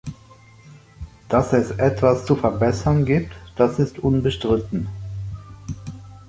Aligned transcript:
Dass 1.29 1.53
es 1.53 1.69
etwas 1.77 2.25
zu 2.25 2.35
verbessern 2.35 3.05
gibt, 3.05 3.33
das 3.55 3.77
ist 3.77 3.99
unbestritten. 3.99 4.87